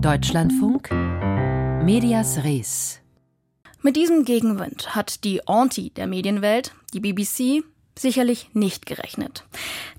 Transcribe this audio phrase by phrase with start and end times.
[0.00, 0.90] Deutschlandfunk
[1.84, 3.00] Medias Res.
[3.82, 7.62] Mit diesem Gegenwind hat die Auntie der Medienwelt, die BBC,
[7.98, 9.44] sicherlich nicht gerechnet.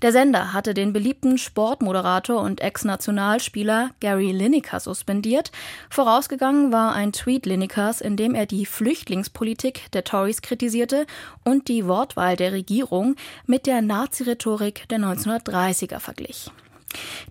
[0.02, 5.52] Der Sender hatte den beliebten Sportmoderator und Ex-Nationalspieler Gary Lineker suspendiert.
[5.88, 11.06] Vorausgegangen war ein Tweet Linekers, in dem er die Flüchtlingspolitik der Tories kritisierte
[11.44, 13.14] und die Wortwahl der Regierung
[13.46, 16.50] mit der Nazi-Rhetorik der 1930er verglich.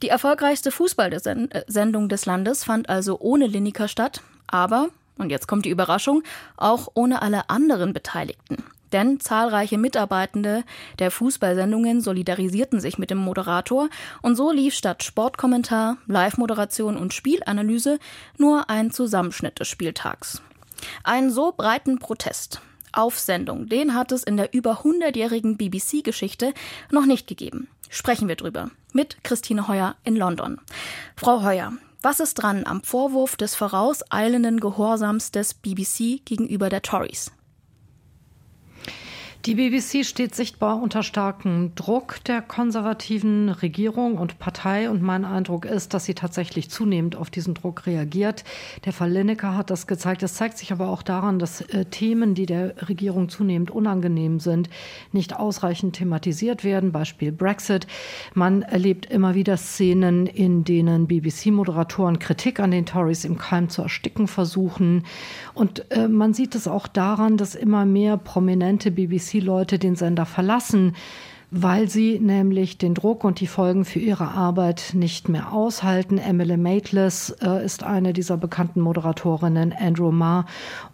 [0.01, 5.69] Die erfolgreichste Fußballsendung des Landes fand also ohne Lineker statt, aber, und jetzt kommt die
[5.69, 6.23] Überraschung,
[6.57, 8.63] auch ohne alle anderen Beteiligten.
[8.91, 10.63] Denn zahlreiche Mitarbeitende
[10.99, 13.89] der Fußballsendungen solidarisierten sich mit dem Moderator
[14.21, 17.99] und so lief statt Sportkommentar, Live-Moderation und Spielanalyse
[18.37, 20.41] nur ein Zusammenschnitt des Spieltags.
[21.03, 26.53] Einen so breiten Protest auf Sendung, den hat es in der über 100-jährigen BBC-Geschichte
[26.91, 27.67] noch nicht gegeben.
[27.89, 30.59] Sprechen wir drüber mit Christine Heuer in London.
[31.15, 37.31] Frau Heuer, was ist dran am Vorwurf des vorauseilenden Gehorsams des BBC gegenüber der Tories?
[39.47, 45.65] Die BBC steht sichtbar unter starkem Druck der konservativen Regierung und Partei und mein Eindruck
[45.65, 48.43] ist, dass sie tatsächlich zunehmend auf diesen Druck reagiert.
[48.85, 50.21] Der Fall Lineker hat das gezeigt.
[50.21, 54.69] Es zeigt sich aber auch daran, dass äh, Themen, die der Regierung zunehmend unangenehm sind,
[55.11, 56.91] nicht ausreichend thematisiert werden.
[56.91, 57.87] Beispiel Brexit.
[58.35, 63.81] Man erlebt immer wieder Szenen, in denen BBC-Moderatoren Kritik an den Tories im Keim zu
[63.81, 65.03] ersticken versuchen.
[65.55, 70.25] Und äh, man sieht es auch daran, dass immer mehr prominente BBC BBC-Leute den Sender
[70.25, 70.95] verlassen,
[71.53, 76.17] weil sie nämlich den Druck und die Folgen für ihre Arbeit nicht mehr aushalten.
[76.17, 80.45] Emily Maitlis äh, ist eine dieser bekannten Moderatorinnen, Andrew Marr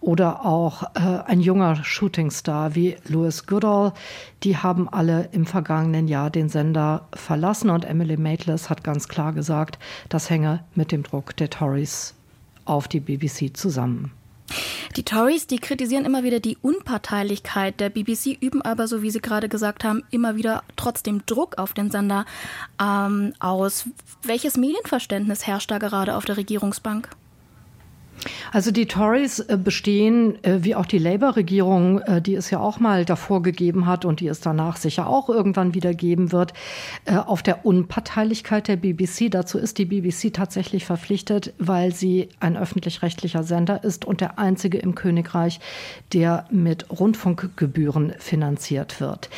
[0.02, 3.94] oder auch äh, ein junger Shootingstar wie Louis Goodall.
[4.42, 9.34] Die haben alle im vergangenen Jahr den Sender verlassen und Emily Maitlis hat ganz klar
[9.34, 9.78] gesagt,
[10.10, 12.16] das hänge mit dem Druck der Tories
[12.66, 14.17] auf die BBC zusammen.
[14.96, 19.22] Die Tories, die kritisieren immer wieder die Unparteilichkeit der BBC, üben aber, so wie Sie
[19.22, 22.26] gerade gesagt haben, immer wieder trotzdem Druck auf den Sender
[22.82, 23.90] ähm, aus.
[24.24, 27.10] Welches Medienverständnis herrscht da gerade auf der Regierungsbank?
[28.52, 32.80] Also die Tories äh, bestehen, äh, wie auch die Labour-Regierung, äh, die es ja auch
[32.80, 36.54] mal davor gegeben hat und die es danach sicher auch irgendwann wieder geben wird,
[37.06, 39.30] auf der Unparteilichkeit der BBC.
[39.30, 44.78] Dazu ist die BBC tatsächlich verpflichtet, weil sie ein öffentlich-rechtlicher Sender ist und der einzige
[44.78, 45.60] im Königreich,
[46.14, 49.30] der mit Rundfunkgebühren finanziert wird.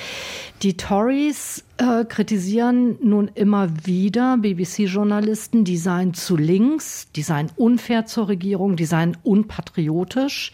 [0.61, 8.05] Die Tories äh, kritisieren nun immer wieder BBC-Journalisten, die seien zu links, die seien unfair
[8.05, 10.51] zur Regierung, die seien unpatriotisch.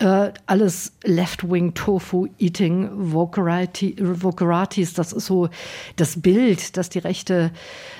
[0.00, 5.48] Äh, alles Left-Wing-Tofu-Eating Voceratis, das ist so
[5.94, 7.52] das Bild, das die Rechte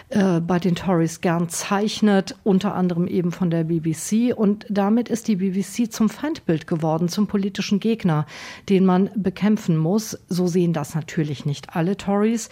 [0.08, 4.32] äh, bei den Tories gern zeichnet, unter anderem eben von der BBC.
[4.36, 8.24] Und damit ist die BBC zum Feindbild geworden, zum politischen Gegner,
[8.68, 10.16] den man bekämpfen muss.
[10.28, 12.50] So sehen das natürlich nicht alle Tories,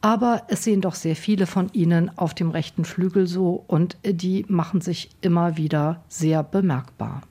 [0.00, 4.44] aber es sehen doch sehr viele von ihnen auf dem rechten Flügel so und die
[4.48, 7.22] machen sich immer wieder sehr bemerkbar.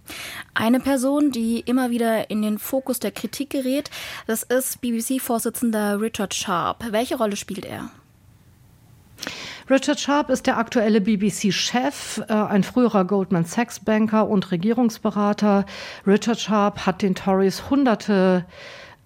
[0.53, 3.89] Eine Person, die immer wieder in den Fokus der Kritik gerät,
[4.27, 6.91] das ist BBC-Vorsitzender Richard Sharp.
[6.91, 7.89] Welche Rolle spielt er?
[9.69, 15.65] Richard Sharp ist der aktuelle BBC-Chef, äh, ein früherer Goldman Sachs-Banker und Regierungsberater.
[16.05, 18.45] Richard Sharp hat den Tories hunderte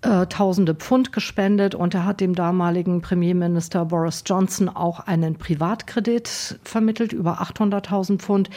[0.02, 6.60] äh, Tausende Pfund gespendet und er hat dem damaligen Premierminister Boris Johnson auch einen Privatkredit
[6.64, 8.50] vermittelt über 800.000 Pfund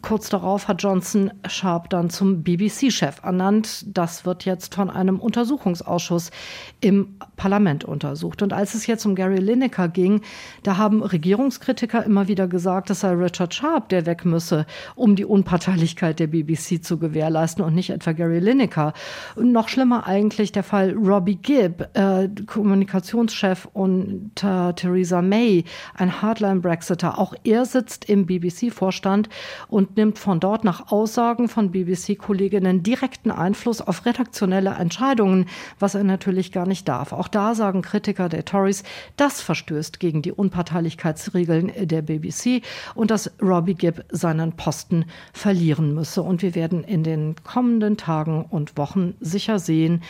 [0.00, 3.84] Kurz darauf hat Johnson Sharp dann zum BBC-Chef ernannt.
[3.86, 6.30] Das wird jetzt von einem Untersuchungsausschuss
[6.80, 8.42] im Parlament untersucht.
[8.42, 10.22] Und als es jetzt um Gary Lineker ging,
[10.62, 15.26] da haben Regierungskritiker immer wieder gesagt, es sei Richard Sharp, der weg müsse, um die
[15.26, 18.94] Unparteilichkeit der BBC zu gewährleisten und nicht etwa Gary Lineker.
[19.36, 25.64] Und noch schlimmer eigentlich der Fall Robbie Gibb, äh, Kommunikationschef unter Theresa May,
[25.94, 27.18] ein Hardline-Brexiter.
[27.18, 29.28] Auch er sitzt im BBC-Vorstand
[29.68, 35.46] und nimmt von dort nach Aussagen von BBC-Kolleginnen direkten Einfluss auf redaktionelle Entscheidungen,
[35.78, 37.12] was er natürlich gar nicht darf.
[37.12, 38.82] Auch da sagen Kritiker der Tories,
[39.16, 42.62] das verstößt gegen die Unparteilichkeitsregeln der BBC
[42.94, 46.22] und dass Robbie Gibb seinen Posten verlieren müsse.
[46.22, 50.02] Und wir werden in den kommenden Tagen und Wochen sicher sehen,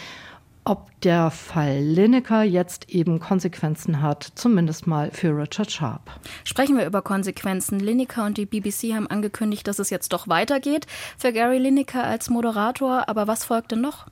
[0.64, 6.11] ob der Fall Lineker jetzt eben Konsequenzen hat, zumindest mal für Richard Sharp.
[6.44, 7.81] Sprechen wir über Konsequenzen.
[7.81, 10.87] Lineker und die BBC haben angekündigt, dass es jetzt doch weitergeht
[11.19, 13.09] für Gary Lineker als Moderator.
[13.09, 14.06] Aber was folgte noch?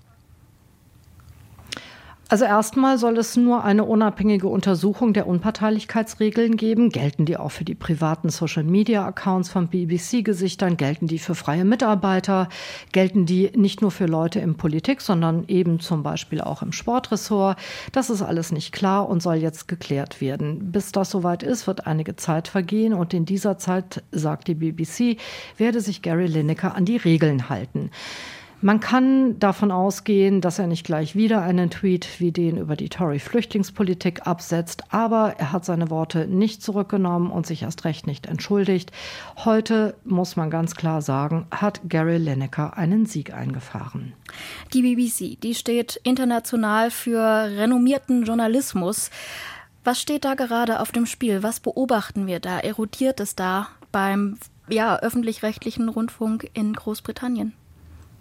[2.31, 6.91] Also erstmal soll es nur eine unabhängige Untersuchung der Unparteilichkeitsregeln geben.
[6.91, 10.77] Gelten die auch für die privaten Social-Media-Accounts von BBC-Gesichtern?
[10.77, 12.49] Gelten die für freie Mitarbeiter?
[12.93, 17.59] Gelten die nicht nur für Leute in Politik, sondern eben zum Beispiel auch im Sportressort?
[17.91, 20.71] Das ist alles nicht klar und soll jetzt geklärt werden.
[20.71, 25.17] Bis das soweit ist, wird einige Zeit vergehen und in dieser Zeit, sagt die BBC,
[25.56, 27.91] werde sich Gary Lineker an die Regeln halten.
[28.62, 32.91] Man kann davon ausgehen, dass er nicht gleich wieder einen Tweet wie den über die
[32.91, 38.93] Tory-Flüchtlingspolitik absetzt, aber er hat seine Worte nicht zurückgenommen und sich erst recht nicht entschuldigt.
[39.47, 44.12] Heute muss man ganz klar sagen, hat Gary Lineker einen Sieg eingefahren.
[44.75, 49.11] Die BBC, die steht international für renommierten Journalismus.
[49.85, 51.43] Was steht da gerade auf dem Spiel?
[51.43, 52.59] Was beobachten wir da?
[52.59, 54.37] Erodiert es da beim
[54.69, 57.55] ja, öffentlich-rechtlichen Rundfunk in Großbritannien?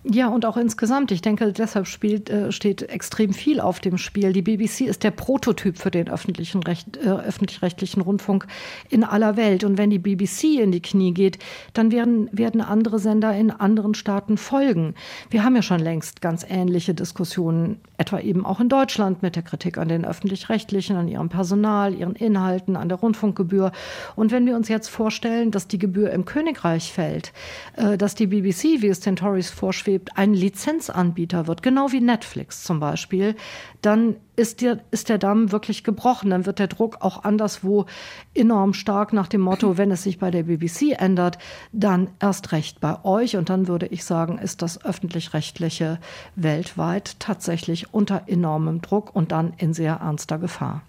[0.04, 1.12] Ja, und auch insgesamt.
[1.12, 4.32] Ich denke, deshalb spielt, äh, steht extrem viel auf dem Spiel.
[4.32, 8.48] Die BBC ist der Prototyp für den öffentlichen Recht, äh, öffentlich-rechtlichen Rundfunk
[8.90, 9.66] in aller Welt.
[9.66, 11.38] Und wenn die BBC in die Knie geht,
[11.74, 14.96] dann werden, werden andere Sender in anderen Staaten folgen.
[15.32, 19.44] Wir haben ja schon längst ganz ähnliche Diskussionen, etwa eben auch in Deutschland mit der
[19.44, 23.74] Kritik an den öffentlich-rechtlichen, an ihrem Personal, ihren Inhalten, an der Rundfunkgebühr.
[24.16, 27.34] Und wenn wir uns jetzt vorstellen, dass die Gebühr im Königreich fällt,
[27.76, 32.02] äh, dass die BBC, wie es den Tories vorschwebt, aufschwebt, ein Lizenzanbieter wird, genau wie
[32.02, 33.36] Netflix zum Beispiel,
[33.82, 36.30] dann ist der, ist der Damm wirklich gebrochen.
[36.30, 37.86] Dann wird der Druck auch anderswo
[38.34, 41.38] enorm stark nach dem Motto, wenn es sich bei der BBC ändert,
[41.72, 43.36] dann erst recht bei euch.
[43.36, 46.00] Und dann würde ich sagen, ist das öffentlich-rechtliche
[46.36, 50.82] weltweit tatsächlich unter enormem Druck und dann in sehr ernster Gefahr.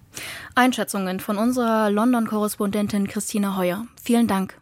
[0.55, 3.87] Einschätzungen von unserer London-Korrespondentin Christine Heuer.
[4.03, 4.61] Vielen Dank.